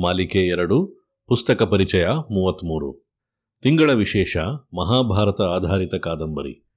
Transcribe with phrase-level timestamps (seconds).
[0.00, 3.08] ಮಾಲಿಕೆ ಎರಡು, ಪುಸ್ತಕ ಪರಿಚಯ ಮೂವತ್ತ್ಮೂರು
[3.62, 4.36] ತಿಂಗಳ ವಿಶೇಷ,
[4.74, 6.68] ಮಹಾಭಾರತ ಆಧಾರಿತ ಕಾದಂಬರಿ.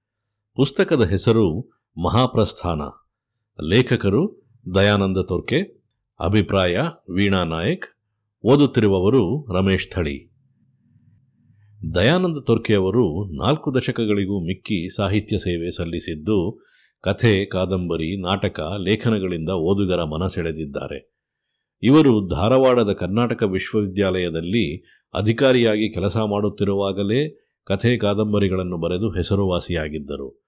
[0.55, 1.59] ಪುಸ್ತಕದ ಹೆಸರು
[2.03, 2.81] ಮಹಾಪ್ರಸ್ಥಾನ.
[3.69, 5.83] ಲೇಖಕರು ದಯಾನಂದ ತೊರ್ಕೆ,
[6.19, 6.75] ಅಭಿಪ್ರಾಯ
[7.09, 7.85] ವೀಣಾ ನಾಯಕ್,
[8.43, 10.33] ಓದುತ್ತಿರುವವರು ರಮೇಶ್ ಥಳಿ.
[11.95, 16.65] ದಯಾನಂದ ತೊರ್ಕೆಯವರು ನಾಲ್ಕು ದಶಕಗಳಿಗೂ ಮಿಕ್ಕಿ ಸಾಹಿತ್ಯ ಸೇವೆ ಸಲ್ಲಿಸಿದ್ದು,
[17.01, 21.16] ಕಥೆ, ಕಾದಂಬರಿ, ನಾಟಕ, ಲೇಖನಗಳಿಂದ ಓದುಗರ ಮನಸೆಳೆದಿದ್ದಾರೆ.
[21.81, 30.47] ಇವರು ಧಾರವಾಡದ ಕರ್ನಾಟಕ ವಿಶ್ವವಿದ್ಯಾಲಯದಲ್ಲಿ ಅಧಿಕಾರಿಯಾಗಿ ಕೆಲಸ ಮಾಡುತ್ತಿರುವಾಗಲೇ ಕಥೆ ಕಾದಂಬರಿಗಳನ್ನು ಬರೆದು ಹೆಸರುವಾಸಿಯಾಗಿದ್ದರು.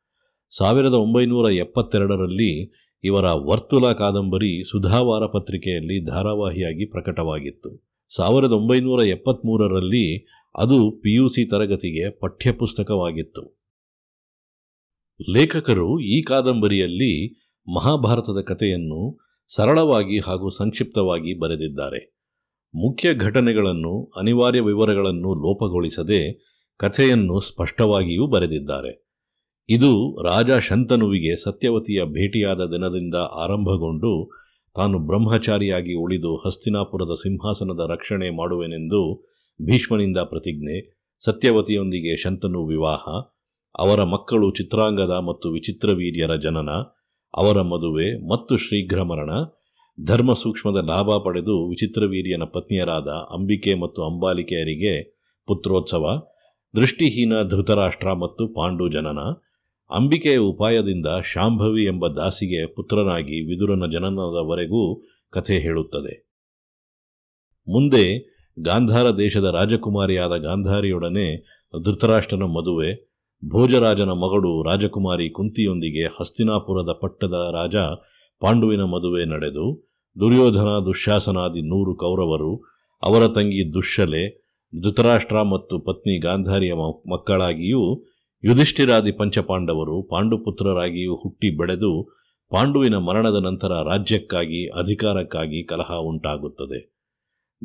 [0.58, 2.74] ಸಾವಿರದ ಒಂಬೈನೂರ ಎಪ್ಪತ್ತೆರಡರಲ್ಲಿ
[3.04, 7.90] ಇವರ ವರ್ತುಲ ಕಾದಂಬರಿ ಸುಧಾವಾರ ಪತ್ರಿಕೆಯಲ್ಲಿ ಧಾರಾವಾಹಿಯಾಗಿ ಪ್ರಕಟವಾಗಿತ್ತು.
[8.16, 13.60] ಸಾವಿರದ ಒಂಬೈನೂರ ಎಪ್ಪತ್ತ್ಮೂರರಲ್ಲಿ ಅದು ಪಿಯುಸಿ ತರಗತಿಗೆ ಪಠ್ಯಪುಸ್ತಕವಾಗಿತ್ತು.
[15.32, 17.42] ಲೇಖಕರು ಈ ಕಾದಂಬರಿಯಲ್ಲಿ
[17.76, 22.00] ಮಹಾಭಾರತದ ಕಥೆಯನ್ನು ಸರಳವಾಗಿ ಹಾಗೂ ಸಂಕ್ಷಿಪ್ತವಾಗಿ ಬರೆದಿದ್ದಾರೆ.
[22.74, 26.20] ಮುಖ್ಯ ಘಟನೆಗಳನ್ನು, ಅನಿವಾರ್ಯ ವಿವರಗಳನ್ನು ಲೋಪಗೊಳಿಸದೆ
[26.80, 28.92] ಕಥೆಯನ್ನು ಸ್ಪಷ್ಟವಾಗಿಯೂ ಬರೆದಿದ್ದಾರೆ.
[29.70, 34.32] ಇದು ರಾಜ ಶಂತನುವಿಗೆ ಸತ್ಯವತಿಯ ಭೇಟಿಯಾದ ದಿನದಿಂದ ಆರಂಭಗೊಂಡು
[34.76, 39.02] ತಾನು ಬ್ರಹ್ಮಚಾರಿಯಾಗಿ ಉಳಿದು ಹಸ್ತಿನಾಪುರದ ಸಿಂಹಾಸನದ ರಕ್ಷಣೆ ಮಾಡುವೆನೆಂದು
[39.60, 40.78] ಭೀಷ್ಮನಿಂದ ಪ್ರತಿಜ್ಞೆ,
[41.26, 43.06] ಸತ್ಯವತಿಯೊಂದಿಗೆ ಶಂತನು ವಿವಾಹ,
[43.80, 46.70] ಅವರ ಮಕ್ಕಳು ಚಿತ್ರಾಂಗದ ಮತ್ತು ವಿಚಿತ್ರವೀರ್ಯರ ಜನನ
[47.38, 49.30] ಅವರ ಮದುವೆ ಮತ್ತು ಶೀಘ್ರ ಮರಣ
[50.06, 55.04] ಧರ್ಮ ಸೂಕ್ಷ್ಮದ ಲಾಭ ಪಡೆದು ವಿಚಿತ್ರವೀರ್ಯನ ಪತ್ನಿಯರಾದ ಅಂಬಿಕೆ ಮತ್ತು ಅಂಬಾಲಿಕೆಯರಿಗೆ
[55.48, 56.06] ಪುತ್ರೋತ್ಸವ,
[56.76, 59.20] ದೃಷ್ಟಿಹೀನ ಧೃತರಾಷ್ಟ್ರ ಮತ್ತು ಪಾಂಡು ಜನನ,
[59.90, 65.02] ಅಂಬಿಕೆಯ ಉಪಾಯದಿಂದ ಶಾಂಭವಿ ಎಂಬ ದಾಸಿಗೆ ಪುತ್ರನಾಗಿ ವಿದುರನ ಜನನದವರೆಗೂ
[65.32, 66.30] ಕಥೆ ಹೇಳುತ್ತದೆ.
[67.68, 71.38] ಮುಂದೆ ಗಾಂಧಾರ ದೇಶದ ರಾಜಕುಮಾರಿಯಾದ ಗಾಂಧಾರಿಯೊಡನೆ
[71.84, 73.09] ಧೃತರಾಷ್ಟ್ರನ ಮದುವೆ
[73.44, 77.76] ಭೋಜರಾಜನ ಮಗಳು ರಾಜಕುಮಾರಿ ಕುಂತಿಯೊಂದಿಗೆ ಹಸ್ತಿನಾಪುರದ ಪಟ್ಟದ ರಾಜ
[78.42, 79.66] ಪಾಂಡುವಿನ ಮದುವೆ ನಡೆದು
[80.20, 82.52] ದುರ್ಯೋಧನ, ದುಶ್ಯಾಸನಾದಿ ನೂರು ಕೌರವರು,
[83.04, 84.24] ಅವರ ತಂಗಿ ದುಶ್ಶಲೆ
[84.84, 86.74] ಧೃತರಾಷ್ಟ್ರ ಮತ್ತು ಪತ್ನಿ ಗಾಂಧಾರಿಯ
[87.12, 88.04] ಮಕ್ಕಳಾಗಿಯೂ
[88.44, 91.92] ಯುಧಿಷ್ಠಿರಾದಿ ಪಂಚಪಾಂಡವರು ಪಾಂಡುಪುತ್ರರಾಗಿಯೂ ಹುಟ್ಟಿ ಬೆಳೆದು
[92.52, 96.80] ಪಾಂಡುವಿನ ಮರಣದ ನಂತರ ರಾಜ್ಯಕ್ಕಾಗಿ, ಅಧಿಕಾರಕ್ಕಾಗಿ ಕಲಹ ಉಂಟಾಗುತ್ತದೆ.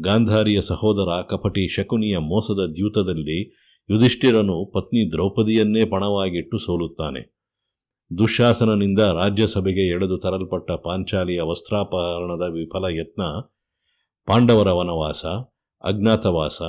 [0.03, 3.39] ಗಾಂಧಾರಿಯ ಸಹೋದರ ಕಪಟಿ ಶಕುನಿಯ ಮೋಸದ ದ್ಯೂತದಲ್ಲಿ
[3.91, 7.35] ಯುಧಿಷ್ಠಿರನು ಪತ್ನಿ ದ್ರೌಪದಿಯನ್ನೇ ಪಣವಾಗಿಟ್ಟು ಸೋಲುತ್ತಾನೆ.
[8.19, 13.23] ದುಶಾಸನನಿಂದ ರಾಜ್ಯಸಭೆಗೆ ಎಳೆದು ತರಲ್ಪಟ್ಟ ಪಾಂಚಾಲಿಯ ವಸ್ತ್ರಾಪಹರಣದ ವಿಫಲ ಯತ್ನ
[14.27, 15.25] ಪಾಂಡವರ ವನವಾಸ
[15.85, 16.63] ಅಜ್ಞಾತವಾಸ,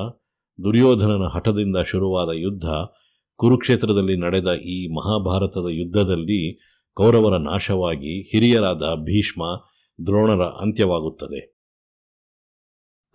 [0.64, 2.66] ದುರ್ಯೋಧನನ ಹಠದಿಂದ ಶುರುವಾದ ಯುದ್ಧ,
[3.36, 6.60] ಕುರುಕ್ಷೇತ್ರದಲ್ಲಿ ನಡೆದ ಈ ಮಹಾಭಾರತದ ಯುದ್ಧದಲ್ಲಿ
[6.94, 9.44] ಕೌರವರ ನಾಶವಾಗಿ ಹಿರಿಯರಾದ ಭೀಷ್ಮ
[10.06, 11.55] ದ್ರೋಣರ ಅಂತ್ಯವಾಗುತ್ತದೆ.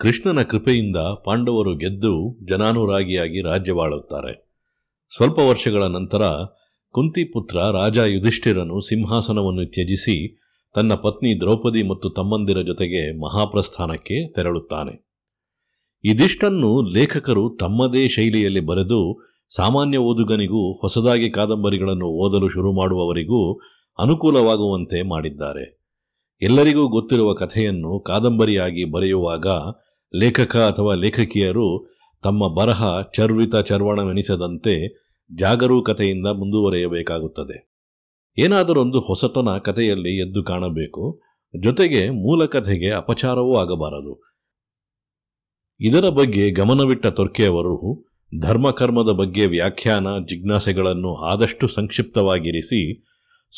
[0.01, 4.51] ಕೃಷ್ಣನ ಕೃಪೆಯಿಂದ ಪಾಂಡವರು ಗೆದ್ದು ಜನಾನುರಾಗಿಯಾಗಿ ರಾಜ್ಯವಾಳುತ್ತಾರೆ.
[5.17, 6.23] ಸ್ವಲ್ಪ ವರ್ಷಗಳ ನಂತರ
[6.91, 10.43] ಕುಂತಿಪುತ್ರ ರಾಜ ಯುಧಿಷ್ಠಿರನು ಸಿಂಹಾಸನವನ್ನು ತ್ಯಜಿಸಿ
[10.75, 15.09] ತನ್ನ ಪತ್ನಿ ದ್ರೌಪದಿ ಮತ್ತು ತಮ್ಮಂದಿರ ಜೊತೆಗೆ ಮಹಾಪ್ರಸ್ಥಾನಕ್ಕೆ ತೆರಳುತ್ತಾನೆ.
[16.05, 23.61] ಇದಿಷ್ಟನ್ನು ಲೇಖಕರು ತಮ್ಮದೇ ಶೈಲಿಯಲ್ಲಿ ಬರೆದು ಸಾಮಾನ್ಯ ಓದುಗನಿಗೂ ಹೊಸದಾಗಿ ಕಾದಂಬರಿಗಳನ್ನು ಓದಲು ಶುರು ಮಾಡುವವರಿಗೂ
[23.99, 25.81] ಅನುಕೂಲವಾಗುವಂತೆ ಮಾಡಿದ್ದಾರೆ.
[26.43, 29.47] ಎಲ್ಲರಿಗೂ ಗೊತ್ತಿರುವ ಕಥೆಯನ್ನು ಕಾದಂಬರಿಯಾಗಿ ಬರೆಯುವಾಗ
[30.15, 35.05] ಲೇಖಕ ಅಥವಾ ಲೇಖಕಿಯರು ತಮ್ಮ ಬರಹ ಚರ್ವಿತ ಚರ್ವಣವೆನಿಸದಂತೆ
[35.39, 37.71] ಜಾಗರೂಕತೆಯಿಂದ ಮುಂದುವರೆಯಬೇಕಾಗುತ್ತದೆ.
[38.39, 41.23] ಏನಾದರೊಂದು ಹೊಸತನ ಕಥೆಯಲ್ಲಿ ಎದ್ದು ಕಾಣಬೇಕು.
[41.61, 44.37] ಜೊತೆಗೆ ಮೂಲ ಕಥೆಗೆ ಅಪಚಾರವೂ ಆಗಬಾರದು.
[45.81, 48.07] ಇದರ ಬಗ್ಗೆ ಗಮನವಿಟ್ಟ ತೊರ್ಕೆಯವರು
[48.41, 53.07] ಧರ್ಮಕರ್ಮದ ಬಗ್ಗೆ ವ್ಯಾಖ್ಯಾನ, ಜಿಜ್ಞಾಸೆಗಳನ್ನು ಆದಷ್ಟು ಸಂಕ್ಷಿಪ್ತವಾಗಿರಿಸಿ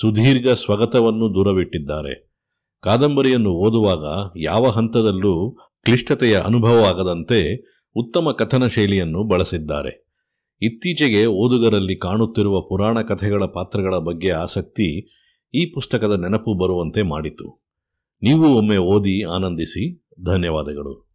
[0.01, 2.33] ಸುದೀರ್ಘ ಸ್ವಗತವನ್ನು ದೂರವಿಟ್ಟಿದ್ದಾರೆ.
[2.81, 7.55] ಕಾದಂಬರಿಯನ್ನು ಓದುವಾಗ ಯಾವ ಹಂತದಲ್ಲೂ ಕ್ಲಿಷ್ಟತೆಯ ಅನುಭವವಾಗದಂತೆ
[7.97, 10.09] ಉತ್ತಮ ಕಥನ ಶೈಲಿಯನ್ನು ಬಳಸಿದ್ದಾರೆ.
[10.63, 15.07] ಇತ್ತೀಚೆಗೆ ಓದುಗರಲ್ಲಿ ಕಾಣುತ್ತಿರುವ ಪುರಾಣ ಕಥೆಗಳ ಪಾತ್ರಗಳ ಬಗ್ಗೆ ಆಸಕ್ತಿ
[15.55, 17.65] ಈ ಪುಸ್ತಕದ ನೆನಪು ಬರುವಂತೆ ಮಾಡಿತು.
[18.23, 20.07] ನೀವು ಒಮ್ಮೆ ಓದಿ ಆನಂದಿಸಿ.
[20.25, 21.12] ಧನ್ಯವಾದಗಳು.